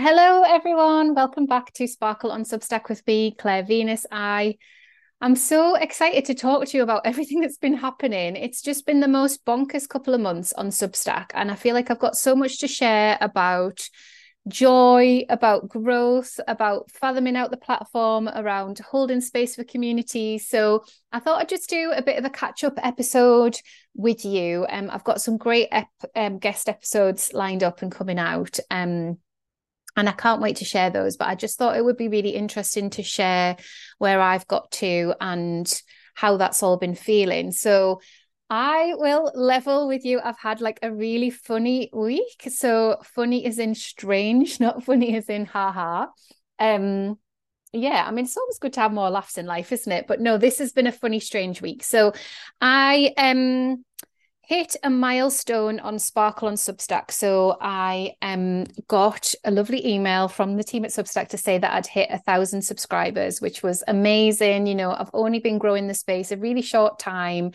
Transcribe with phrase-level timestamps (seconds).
[0.00, 1.16] Hello, everyone.
[1.16, 4.06] Welcome back to Sparkle on Substack with me, Claire Venus.
[4.12, 4.58] I
[5.20, 8.36] am so excited to talk to you about everything that's been happening.
[8.36, 11.90] It's just been the most bonkers couple of months on Substack, and I feel like
[11.90, 13.80] I've got so much to share about
[14.46, 20.38] joy, about growth, about fathoming out the platform, around holding space for community.
[20.38, 23.56] So I thought I'd just do a bit of a catch up episode
[23.96, 24.64] with you.
[24.68, 28.60] Um, I've got some great ep- um, guest episodes lined up and coming out.
[28.70, 29.18] Um,
[29.98, 31.16] and I can't wait to share those.
[31.16, 33.56] But I just thought it would be really interesting to share
[33.98, 35.82] where I've got to and
[36.14, 37.50] how that's all been feeling.
[37.50, 38.00] So
[38.48, 40.20] I will level with you.
[40.22, 42.46] I've had like a really funny week.
[42.48, 46.06] So funny is in strange, not funny as in haha.
[46.60, 47.18] Um
[47.72, 50.06] yeah, I mean it's always good to have more laughs in life, isn't it?
[50.06, 51.82] But no, this has been a funny, strange week.
[51.82, 52.12] So
[52.60, 53.84] I um
[54.48, 57.10] hit a milestone on Sparkle on Substack.
[57.10, 61.70] So I um got a lovely email from the team at Substack to say that
[61.70, 64.66] I'd hit a thousand subscribers, which was amazing.
[64.66, 67.52] You know, I've only been growing the space a really short time.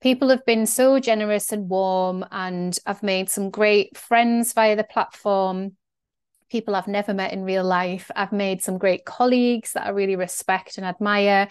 [0.00, 4.82] People have been so generous and warm, and I've made some great friends via the
[4.82, 5.76] platform.
[6.50, 8.10] People I've never met in real life.
[8.16, 11.48] I've made some great colleagues that I really respect and admire.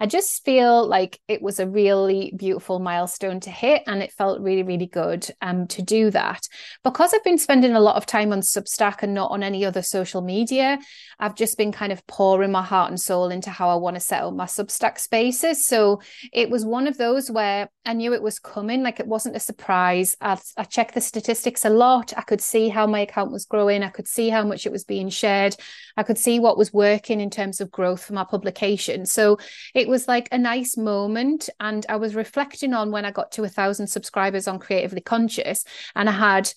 [0.00, 4.40] I just feel like it was a really beautiful milestone to hit, and it felt
[4.40, 6.40] really, really good um, to do that.
[6.82, 9.82] Because I've been spending a lot of time on Substack and not on any other
[9.82, 10.78] social media,
[11.18, 14.00] I've just been kind of pouring my heart and soul into how I want to
[14.00, 15.66] set up my Substack spaces.
[15.66, 16.00] So
[16.32, 19.40] it was one of those where I knew it was coming, like it wasn't a
[19.40, 20.16] surprise.
[20.20, 22.12] I, I checked the statistics a lot.
[22.16, 23.82] I could see how my account was growing.
[23.82, 25.56] I could see how much it was being shared.
[25.96, 29.06] I could see what was working in terms of growth for my publication.
[29.06, 29.38] So
[29.74, 31.48] it was like a nice moment.
[31.60, 35.64] And I was reflecting on when I got to a thousand subscribers on Creatively Conscious,
[35.94, 36.52] and I had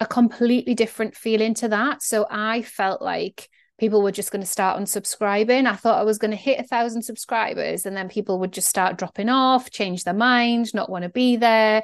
[0.00, 2.02] a completely different feeling to that.
[2.02, 5.66] So I felt like people were just going to start unsubscribing.
[5.66, 8.68] I thought I was going to hit a thousand subscribers and then people would just
[8.68, 11.82] start dropping off, change their mind, not want to be there.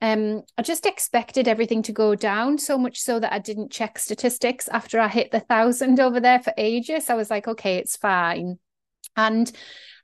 [0.00, 3.98] Um, I just expected everything to go down so much so that I didn't check
[3.98, 7.08] statistics after I hit the thousand over there for ages.
[7.08, 8.58] I was like, okay, it's fine.
[9.16, 9.50] And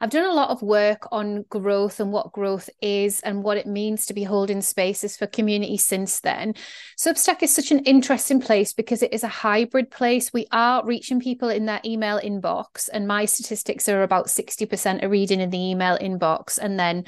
[0.02, 3.66] I've done a lot of work on growth and what growth is and what it
[3.66, 6.54] means to be holding spaces for community since then.
[6.98, 10.32] Substack is such an interesting place because it is a hybrid place.
[10.32, 15.08] We are reaching people in their email inbox, and my statistics are about 60% are
[15.08, 16.58] reading in the email inbox.
[16.58, 17.04] And then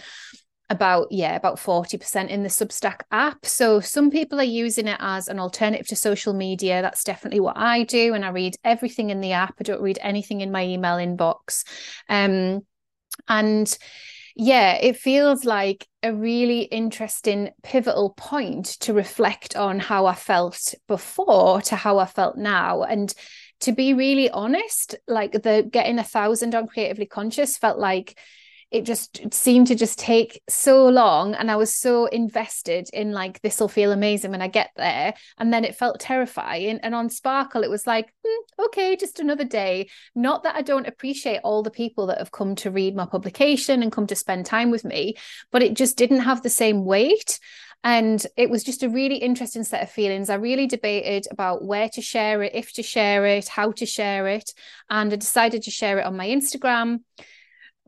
[0.72, 3.47] about yeah about 40% in the substack app.
[3.47, 6.83] So some people are using it as an alternative to social media.
[6.83, 9.55] That's definitely what i do and i read everything in the app.
[9.60, 11.65] I don't read anything in my email inbox.
[12.09, 12.62] Um
[13.28, 13.78] and
[14.34, 20.75] yeah, it feels like a really interesting pivotal point to reflect on how I felt
[20.89, 22.83] before to how I felt now.
[22.83, 23.12] And
[23.60, 28.19] to be really honest, like the getting a thousand on creatively conscious felt like
[28.72, 33.12] it just it seemed to just take so long and i was so invested in
[33.12, 36.94] like this will feel amazing when i get there and then it felt terrifying and
[36.94, 41.41] on sparkle it was like mm, okay just another day not that i don't appreciate
[41.44, 44.71] all the people that have come to read my publication and come to spend time
[44.71, 45.15] with me
[45.50, 47.39] but it just didn't have the same weight
[47.84, 50.31] and it was just a really interesting set of feelings.
[50.31, 54.28] I really debated about where to share it, if to share it, how to share
[54.28, 54.54] it.
[54.89, 57.00] And I decided to share it on my Instagram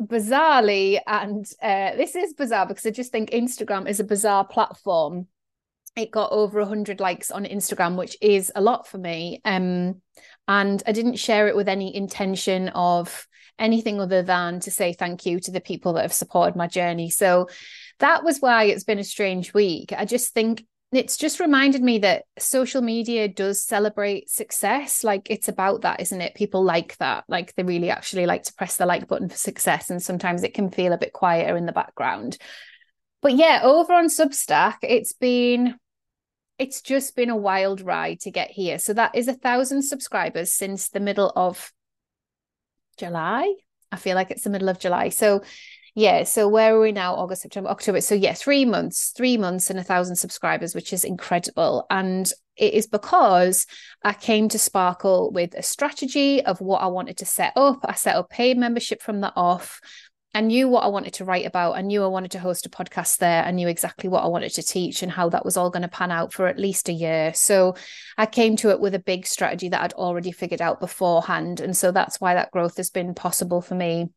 [0.01, 5.27] bizarrely, and uh, this is bizarre because I just think Instagram is a bizarre platform.
[5.97, 9.41] It got over 100 likes on Instagram, which is a lot for me.
[9.45, 10.03] Um,
[10.49, 13.27] and I didn't share it with any intention of
[13.59, 17.11] anything other than to say thank you to the people that have supported my journey.
[17.11, 17.49] So
[18.01, 19.93] that was why it's been a strange week.
[19.97, 20.65] I just think
[20.97, 25.05] it's just reminded me that social media does celebrate success.
[25.05, 26.35] Like it's about that isn't it?
[26.35, 27.25] People like that.
[27.29, 30.55] Like they really actually like to press the like button for success and sometimes it
[30.55, 32.39] can feel a bit quieter in the background.
[33.23, 35.77] But yeah over on substack it's been
[36.59, 38.79] it's just been a wild ride to get here.
[38.79, 41.73] So that is a thousand subscribers since the middle of
[42.97, 43.53] july.
[43.91, 45.09] I feel like it's the middle of july.
[45.09, 45.43] So
[45.95, 46.25] yeah.
[46.25, 47.15] So where are we now?
[47.15, 48.01] August, September, October.
[48.01, 51.87] So yeah, three months, three months and a thousand subscribers, which is incredible.
[51.89, 53.67] And it is because
[54.03, 57.81] I came to Sparkle with a strategy of what I wanted to set up.
[57.85, 59.81] I set up paid membership from the off.
[60.37, 61.77] I knew what I wanted to write about.
[61.77, 63.45] I knew I wanted to host a podcast there.
[63.45, 65.89] I knew exactly what I wanted to teach and how that was all going to
[65.89, 67.33] pan out for at least a year.
[67.35, 67.77] So
[68.19, 71.61] I came to it with a big strategy that I'd already figured out beforehand.
[71.61, 74.09] And so that's why that growth has been possible for me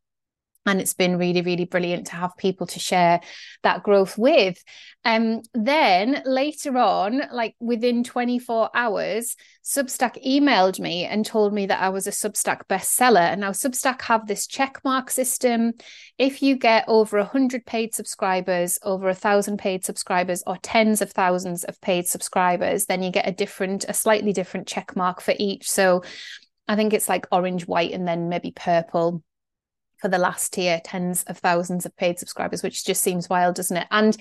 [0.67, 3.21] and it's been really really brilliant to have people to share
[3.63, 4.61] that growth with.
[5.05, 11.81] Um then later on like within 24 hours substack emailed me and told me that
[11.81, 13.31] i was a substack bestseller.
[13.31, 15.73] And now substack have this check mark system.
[16.17, 21.11] If you get over 100 paid subscribers over a thousand paid subscribers or tens of
[21.11, 25.33] thousands of paid subscribers then you get a different a slightly different check mark for
[25.37, 25.69] each.
[25.69, 26.03] So
[26.69, 29.23] i think it's like orange white and then maybe purple
[29.99, 33.77] for the last tier, tens of thousands of paid subscribers, which just seems wild, doesn't
[33.77, 33.87] it?
[33.91, 34.15] And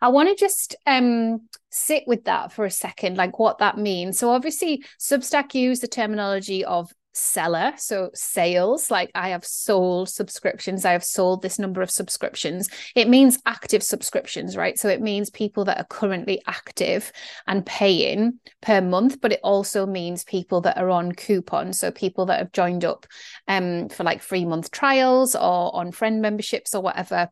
[0.00, 4.18] I want to just um, sit with that for a second, like what that means.
[4.18, 10.84] So, obviously, Substack use the terminology of seller so sales like i have sold subscriptions
[10.84, 12.68] i have sold this number of subscriptions.
[12.94, 14.78] It means active subscriptions right?
[14.78, 17.12] So it means people that are currently active
[17.46, 22.26] and paying per month but it also means people that are on coupons so people
[22.26, 23.06] that have joined up
[23.48, 27.28] um for like free month trials or on friend memberships or whatever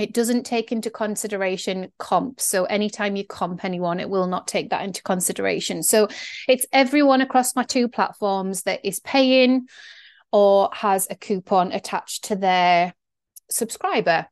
[0.00, 2.46] it doesn't take into consideration comps.
[2.46, 5.82] So anytime you comp anyone, it will not take that into consideration.
[5.82, 6.08] So
[6.48, 9.66] it's everyone across my two platforms that is paying
[10.32, 12.94] or has a coupon attached to their
[13.50, 14.26] subscriber.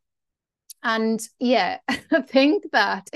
[0.82, 3.10] And yeah, I think that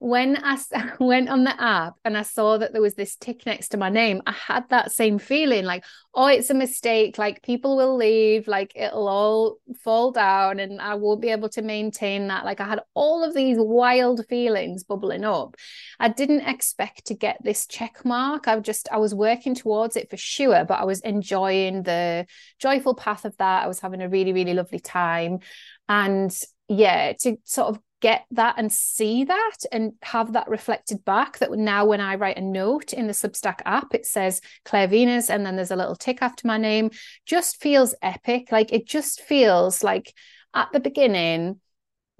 [0.00, 0.58] when I
[1.00, 3.88] went on the app and I saw that there was this tick next to my
[3.88, 5.84] name, I had that same feeling like,
[6.14, 7.18] oh, it's a mistake.
[7.18, 11.62] Like people will leave, like it'll all fall down and I won't be able to
[11.62, 12.44] maintain that.
[12.44, 15.56] Like I had all of these wild feelings bubbling up.
[15.98, 18.46] I didn't expect to get this check mark.
[18.46, 22.26] I just, I was working towards it for sure, but I was enjoying the
[22.60, 23.64] joyful path of that.
[23.64, 25.40] I was having a really, really lovely time.
[25.88, 26.36] And
[26.68, 31.50] yeah, to sort of get that and see that and have that reflected back that
[31.52, 35.44] now when I write a note in the Substack app, it says Claire Venus and
[35.44, 36.90] then there's a little tick after my name,
[37.26, 38.52] just feels epic.
[38.52, 40.14] Like it just feels like
[40.54, 41.60] at the beginning,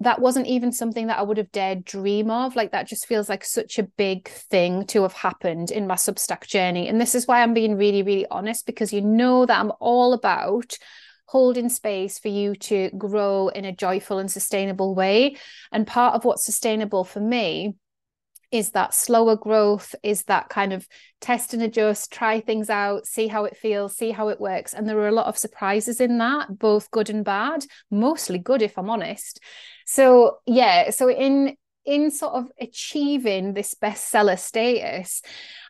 [0.01, 2.55] that wasn't even something that I would have dared dream of.
[2.55, 6.47] Like that just feels like such a big thing to have happened in my Substack
[6.47, 6.87] journey.
[6.87, 10.13] And this is why I'm being really, really honest because you know that I'm all
[10.13, 10.77] about
[11.29, 15.35] holding space for you to grow in a joyful and sustainable way.
[15.71, 17.75] And part of what's sustainable for me
[18.51, 20.87] is that slower growth, is that kind of
[21.21, 24.73] test and adjust, try things out, see how it feels, see how it works.
[24.73, 28.63] And there are a lot of surprises in that, both good and bad, mostly good,
[28.63, 29.39] if I'm honest.
[29.85, 31.57] So, yeah, so in
[31.89, 35.23] in sort of achieving this bestseller status,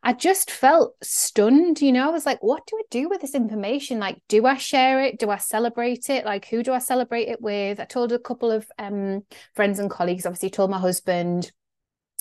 [0.04, 1.82] I just felt stunned.
[1.82, 4.00] You know, I was like, what do I do with this information?
[4.00, 5.18] Like, do I share it?
[5.18, 6.26] Do I celebrate it?
[6.26, 7.80] Like, who do I celebrate it with?
[7.80, 9.22] I told a couple of um,
[9.56, 11.54] friends and colleagues, obviously, told my husband.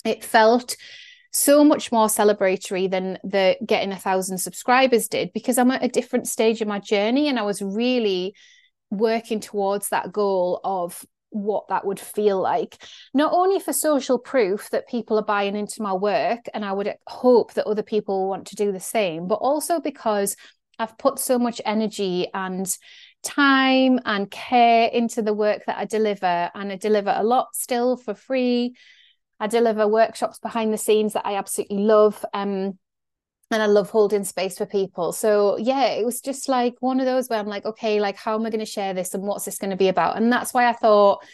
[0.05, 0.77] It felt
[1.33, 5.89] so much more celebratory than the getting a thousand subscribers did because I'm at a
[5.89, 8.35] different stage of my journey and I was really
[8.91, 12.77] working towards that goal of what that would feel like.
[13.15, 16.93] Not only for social proof that people are buying into my work and i would
[17.07, 20.37] hope that other people want to do the same but also because
[20.79, 22.77] i've put so much energy and
[23.23, 27.97] time and care into the work that i deliver and i deliver a lot still
[27.97, 28.75] for free.
[29.41, 32.79] I deliver workshops behind the scenes that i absolutely love um,
[33.51, 35.13] and I love holding space for people.
[35.13, 38.35] So yeah, it was just like one of those where I'm like, okay, like how
[38.35, 40.17] am I going to share this and what's this going to be about?
[40.17, 41.25] And that's why I thought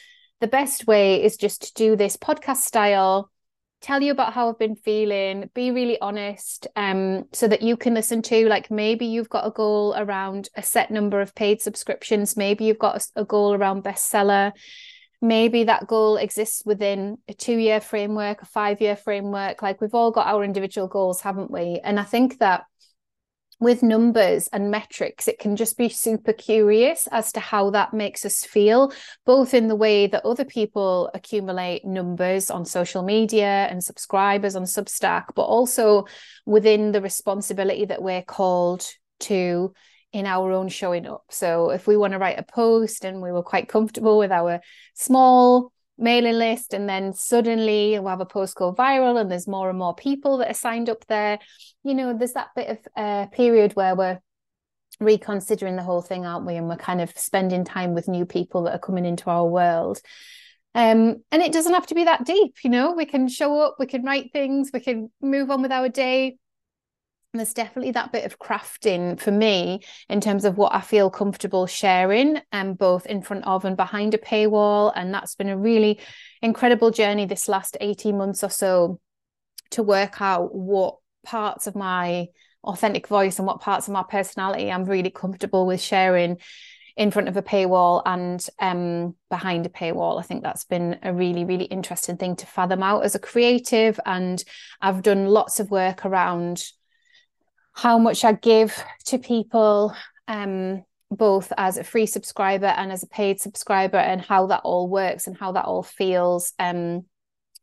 [0.41, 3.31] the best way is just to do this podcast style,
[3.81, 7.95] tell you about how I've been feeling, be really honest, um, so that you can
[7.95, 12.37] listen to like maybe you've got a goal around a set number of paid subscriptions,
[12.37, 14.53] maybe you've got a, a goal around bestseller
[15.25, 19.63] maybe that goal exists within a two year framework, a five year framework.
[19.63, 21.81] Like we've all got our individual goals, haven't we?
[21.83, 22.65] And I think that
[23.59, 28.27] with numbers and metrics, it can just be super curious as to how that makes
[28.27, 28.93] us feel,
[29.25, 34.65] both in the way that other people accumulate numbers on social media and subscribers on
[34.65, 36.05] Substack, but also
[36.45, 38.87] within the responsibility that we're called
[39.21, 39.73] to
[40.15, 41.25] in our own showing up.
[41.29, 44.61] So if we want to write a post and we were quite comfortable with our
[44.95, 49.69] small mailing list and then suddenly we'll have a post go viral and there's more
[49.69, 51.41] and more people that are signed up there,
[51.83, 54.21] you know, there's that bit of uh, period where we're
[55.01, 56.55] reconsidering the whole thing, aren't we?
[56.55, 60.01] And we're kind of spending time with new people that are coming into our world.
[60.77, 63.77] Um, and it doesn't have to be that deep, you know, we can show up,
[63.81, 66.39] we can write things, we can move on with our day
[67.39, 71.67] there's definitely that bit of crafting for me in terms of what I feel comfortable
[71.67, 74.93] sharing, and um, both in front of and behind a paywall.
[74.95, 76.01] And that's been a really
[76.43, 79.01] incredible journey this last 18 months or so
[79.71, 82.29] to work out what parts of my
[82.63, 86.39] authentic voice and what parts of my personality I'm really comfortable with sharing
[86.97, 90.19] in front of a paywall and um, behind a paywall.
[90.19, 93.99] I think that's been a really, really interesting thing to fathom out as a creative.
[94.07, 94.43] And
[94.81, 96.63] I've done lots of work around
[97.75, 99.95] how much I give to people,
[100.29, 104.89] um, both as a free subscriber and as a paid subscriber, and how that all
[104.89, 106.53] works and how that all feels.
[106.59, 107.05] Um,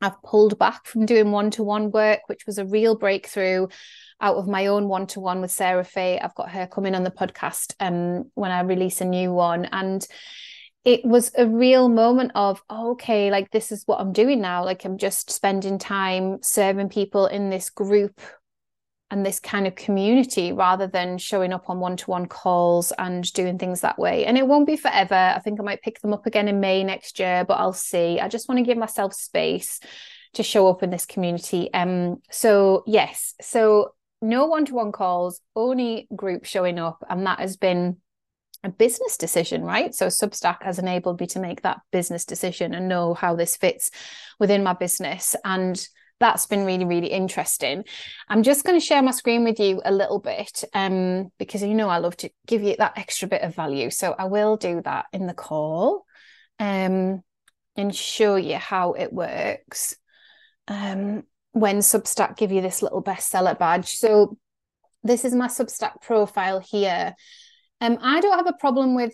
[0.01, 3.67] I've pulled back from doing one to one work, which was a real breakthrough
[4.19, 6.19] out of my own one to one with Sarah Fay.
[6.19, 9.65] I've got her coming on the podcast um, when I release a new one.
[9.65, 10.05] And
[10.83, 14.65] it was a real moment of, oh, okay, like this is what I'm doing now.
[14.65, 18.19] Like I'm just spending time serving people in this group
[19.11, 23.31] and this kind of community rather than showing up on one to one calls and
[23.33, 24.25] doing things that way.
[24.25, 25.13] And it won't be forever.
[25.13, 28.19] I think I might pick them up again in May next year, but I'll see.
[28.19, 29.81] I just want to give myself space
[30.33, 31.71] to show up in this community.
[31.73, 37.97] Um so yes, so no one-to-one calls, only group showing up, and that has been
[38.63, 39.93] a business decision, right?
[39.95, 43.89] So Substack has enabled me to make that business decision and know how this fits
[44.39, 45.35] within my business.
[45.43, 45.83] And
[46.21, 47.83] that's been really, really interesting.
[48.29, 51.73] I'm just going to share my screen with you a little bit um, because you
[51.73, 53.89] know I love to give you that extra bit of value.
[53.89, 56.05] So I will do that in the call
[56.59, 57.21] um,
[57.75, 59.95] and show you how it works.
[60.69, 61.23] Um,
[61.53, 63.97] when Substack give you this little bestseller badge.
[63.97, 64.37] So
[65.03, 67.13] this is my Substack profile here.
[67.81, 69.13] Um, I don't have a problem with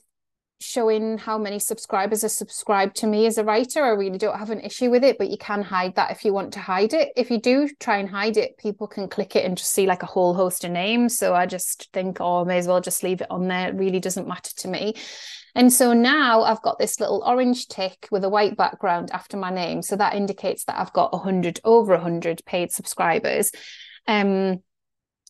[0.60, 3.84] showing how many subscribers are subscribed to me as a writer.
[3.84, 6.34] I really don't have an issue with it, but you can hide that if you
[6.34, 7.10] want to hide it.
[7.16, 10.04] If you do try and hide it, people can click it and just see like
[10.04, 11.18] a whole host of names.
[11.18, 13.70] So I just think, oh, may as well just leave it on there.
[13.70, 14.96] It really doesn't matter to me.
[15.54, 19.50] And so now I've got this little orange tick with a white background after my
[19.50, 19.82] name.
[19.82, 23.52] So that indicates that I've got 100, over 100 paid subscribers.
[24.08, 24.62] Um,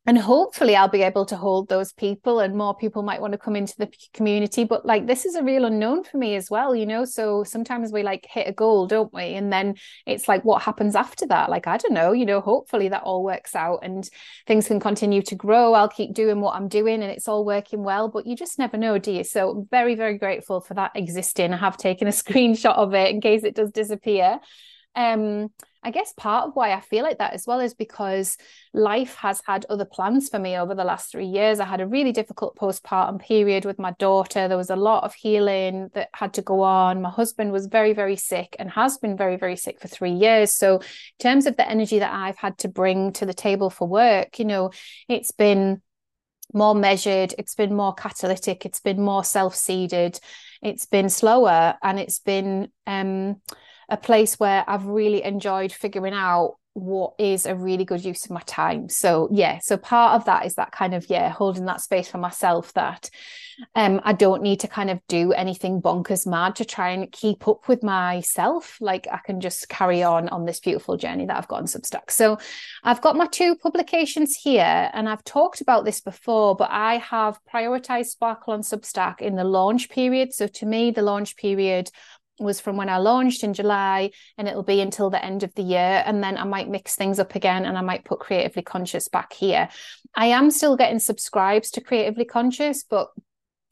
[0.08, 3.38] and hopefully I'll be able to hold those people and more people might want to
[3.38, 6.74] come into the community but like this is a real unknown for me as well
[6.74, 7.04] you know?
[7.04, 9.34] So sometimes we like hit a goal don't we?
[9.34, 11.50] And then it's like what happens after that?
[11.50, 12.40] Like I don't know you know?
[12.40, 14.10] Hopefully that all works out and
[14.48, 15.74] things can continue to grow.
[15.74, 18.78] I'll keep doing what I'm doing and it's all working well but you just never
[18.78, 19.26] know do you?
[19.26, 21.54] So very very grateful for that existing.
[21.54, 24.40] I have taken a screenshot of it in case it does disappear.
[24.96, 25.50] Um
[25.88, 28.38] I guess part of why I feel like that as well is because
[28.74, 31.62] life has had other plans for me over the last three years.
[31.62, 34.50] I had a really difficult postpartum period with my daughter.
[34.50, 37.02] There was a lot of healing that had to go on.
[37.02, 40.54] My husband was very, very sick and has been very, very sick for three years.
[40.54, 40.84] So, in
[41.20, 44.46] terms of the energy that I've had to bring to the table for work, you
[44.46, 44.72] know,
[45.08, 45.82] it's been
[46.54, 50.20] more measured, it's been more catalytic, it's been more self seeded,
[50.62, 53.42] it's been slower, and it's been, um,
[53.90, 58.32] a place where I've really enjoyed figuring out what is a really good use of
[58.32, 58.88] my time.
[58.88, 62.20] So yeah, so part of that is that kind of yeah, holding that space for
[62.20, 63.10] myself that
[63.74, 67.48] um I don't need to kind of do anything bonkers mad to try and keep
[67.48, 68.78] up with myself.
[68.80, 72.12] Like I can just carry on on this beautiful journey that I've got on Substack.
[72.12, 72.38] So
[72.84, 77.40] I've got my two publications here and I've talked about this before, but I have
[77.52, 80.32] prioritized Sparkle on Substack in the launch period.
[80.32, 81.90] So to me, the launch period
[82.40, 85.64] was from when I launched in July and it'll be until the end of the
[85.64, 86.04] year.
[86.06, 89.34] And then I might mix things up again and I might put Creatively Conscious back
[89.34, 89.70] here.
[90.16, 93.10] I am still getting subscribes to Creatively Conscious, but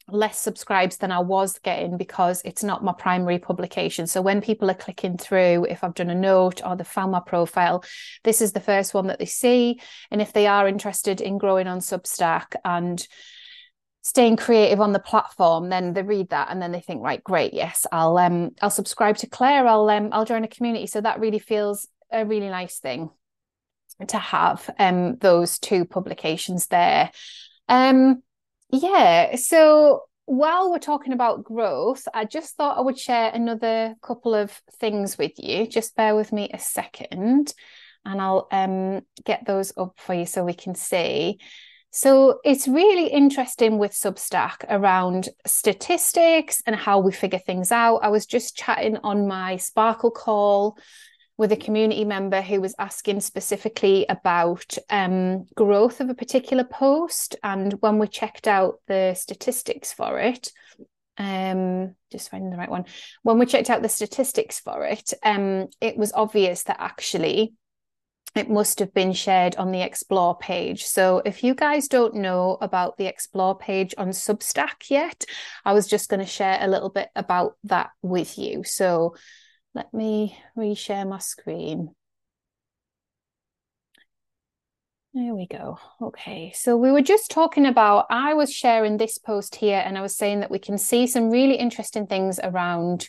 [0.08, 4.06] less subscribes than I was getting because it's not my primary publication.
[4.06, 7.20] So when people are clicking through, if I've done a note or they found my
[7.20, 7.84] profile,
[8.22, 9.80] this is the first one that they see.
[10.10, 13.06] And if they are interested in growing on Substack and
[14.06, 17.52] staying creative on the platform then they read that and then they think right great
[17.52, 20.86] yes i'll um i'll subscribe to claire i'll um i'll join a community.
[20.86, 23.10] So that really feels a really nice thing
[24.06, 27.10] to have um those two publications there.
[27.68, 28.22] Um
[28.70, 34.36] yeah so while we're talking about growth i just thought i would share another couple
[34.36, 35.66] of things with you.
[35.66, 37.52] Just bear with me a second
[38.04, 41.40] and i'll um get those up for you so we can see
[41.96, 48.00] so it's really interesting with Substack around statistics and how we figure things out.
[48.02, 50.76] I was just chatting on my Sparkle call
[51.38, 57.34] with a community member who was asking specifically about um, growth of a particular post.
[57.42, 60.52] And when we checked out the statistics for it,
[61.16, 62.84] um, just finding the right one,
[63.22, 67.54] when we checked out the statistics for it, um, it was obvious that actually
[68.34, 70.84] it must have been shared on the Explore page.
[70.84, 75.24] So if you guys don't know about the Explore page on Substack yet,
[75.64, 78.62] I was just going to share a little bit about that with you.
[78.64, 79.16] So
[79.74, 81.94] let me reshare my screen.
[85.14, 85.78] There we go.
[86.02, 86.52] Okay.
[86.54, 90.14] So we were just talking about, I was sharing this post here and I was
[90.14, 93.08] saying that we can see some really interesting things around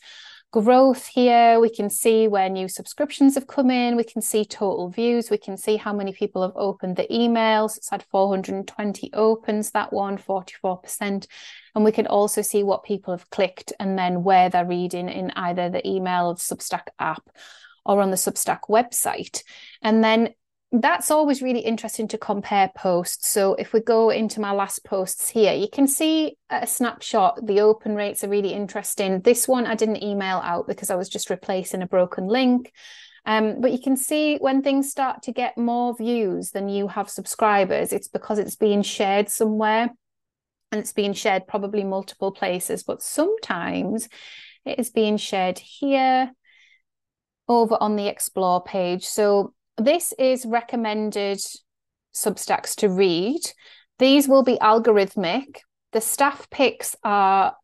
[0.61, 1.59] growth here.
[1.59, 3.95] We can see where new subscriptions have come in.
[3.95, 5.29] We can see total views.
[5.29, 7.77] We can see how many people have opened the emails.
[7.77, 11.27] It's had 420 opens, that one, 44%.
[11.75, 15.31] And we can also see what people have clicked and then where they're reading in
[15.35, 17.29] either the email Substack app
[17.85, 19.43] or on the Substack website.
[19.81, 20.33] And then
[20.71, 23.29] that's always really interesting to compare posts.
[23.29, 27.45] So if we go into my last posts here, you can see a snapshot.
[27.45, 29.21] The open rates are really interesting.
[29.21, 32.73] This one I didn't email out because I was just replacing a broken link.
[33.25, 37.09] Um, but you can see when things start to get more views than you have
[37.09, 39.89] subscribers, it's because it's being shared somewhere
[40.71, 42.83] and it's being shared probably multiple places.
[42.83, 44.09] But sometimes
[44.65, 46.31] it is being shared here
[47.47, 49.05] over on the explore page.
[49.05, 51.39] So this is recommended
[52.13, 53.41] Substacks to read.
[53.99, 55.59] These will be algorithmic.
[55.91, 57.55] The staff picks are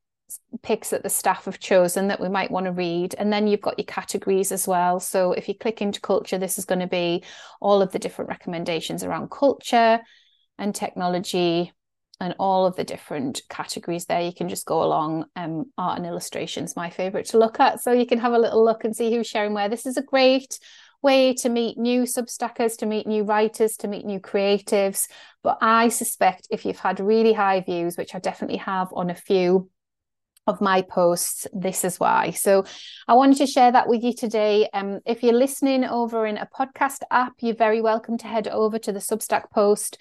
[0.62, 3.16] picks that the staff have chosen that we might want to read.
[3.18, 5.00] And then you've got your categories as well.
[5.00, 7.24] So if you click into culture, this is going to be
[7.62, 10.00] all of the different recommendations around culture
[10.58, 11.72] and technology
[12.20, 14.22] and all of the different categories there.
[14.22, 15.26] You can just go along.
[15.36, 17.82] Um, art and illustrations, my favorite to look at.
[17.82, 19.70] So you can have a little look and see who's sharing where.
[19.70, 20.60] This is a great
[21.04, 25.08] way to meet new substackers, to meet new writers, to meet new creatives.
[25.44, 29.16] But I suspect if you've had really high views, which I definitely have on a
[29.16, 29.70] few
[30.46, 32.32] of my posts, this is why.
[32.32, 32.66] So
[33.08, 34.68] I wanted to share that with you today.
[34.74, 38.78] Um, if you're listening over in a podcast app, you're very welcome to head over
[38.80, 39.98] to the Substack post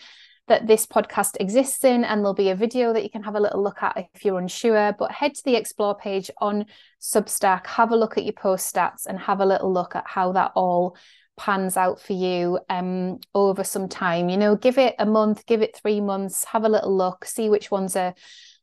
[0.53, 3.41] that this podcast exists in, and there'll be a video that you can have a
[3.41, 4.95] little look at if you're unsure.
[4.99, 6.67] But head to the explore page on
[7.01, 10.33] Substack, have a look at your post stats, and have a little look at how
[10.33, 10.95] that all
[11.39, 14.29] pans out for you um, over some time.
[14.29, 17.49] You know, give it a month, give it three months, have a little look, see
[17.49, 18.15] which ones are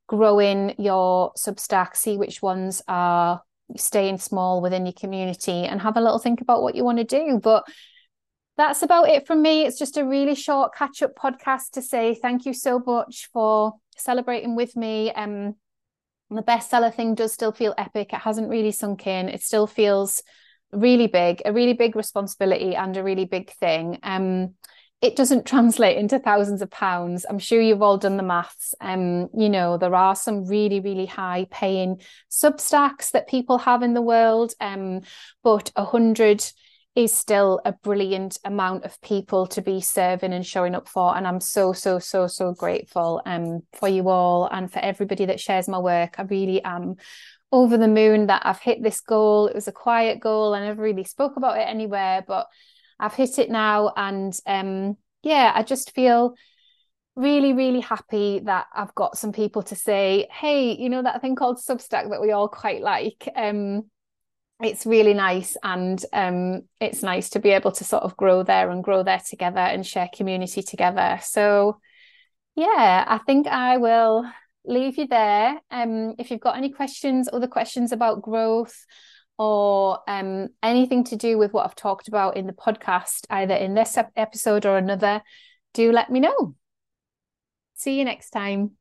[0.05, 3.41] growing your Substack, see which ones are
[3.77, 7.03] staying small within your community, and have a little think about what you want to
[7.03, 7.39] do.
[7.41, 7.63] But
[8.59, 9.65] that's about it from me.
[9.65, 13.75] It's just a really short catch up podcast to say thank you so much for
[13.95, 15.13] celebrating with me.
[15.13, 15.55] Um,
[16.29, 18.11] the bestseller thing does still feel epic.
[18.11, 19.29] It hasn't really sunk in.
[19.29, 20.21] It still feels
[20.73, 23.97] really big, a really big responsibility and a really big thing.
[24.03, 24.55] Um,
[25.01, 27.25] it doesn't translate into thousands of pounds.
[27.29, 28.75] I'm sure you've all done the maths.
[28.81, 33.93] Um, you know, there are some really, really high paying substacks that people have in
[33.93, 34.51] the world.
[34.59, 35.03] Um,
[35.43, 36.43] but a hundred
[37.03, 41.15] is still a brilliant amount of people to be serving and showing up for.
[41.15, 45.39] And I'm so, so, so, so grateful um, for you all and for everybody that
[45.39, 46.15] shares my work.
[46.17, 46.95] I really am
[47.51, 49.47] over the moon that I've hit this goal.
[49.47, 50.53] It was a quiet goal.
[50.53, 52.47] I never really spoke about it anywhere, but
[52.99, 53.93] I've hit it now.
[53.95, 56.35] And um, yeah, I just feel
[57.15, 61.35] really, really happy that I've got some people to say, hey, you know, that thing
[61.35, 63.27] called Substack that we all quite like.
[63.35, 63.89] Um,
[64.61, 68.69] it's really nice and um, it's nice to be able to sort of grow there
[68.69, 71.19] and grow there together and share community together.
[71.21, 71.79] So
[72.59, 74.29] yeah i think i will
[74.65, 75.57] leave you there.
[75.71, 78.85] Um, if you've got any questions other questions about growth
[79.37, 83.73] or um, anything to do with what i've talked about in the podcast either in
[83.73, 85.21] this episode or another
[85.73, 86.55] do let me know.
[87.75, 88.71] See you next time